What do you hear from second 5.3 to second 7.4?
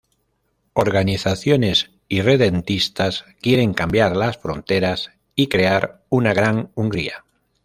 y crear una Gran Hungría.